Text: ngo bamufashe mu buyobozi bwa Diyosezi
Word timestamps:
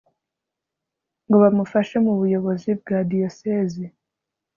ngo 1.25 1.35
bamufashe 1.43 1.95
mu 2.05 2.13
buyobozi 2.19 2.69
bwa 2.79 2.97
Diyosezi 3.11 3.85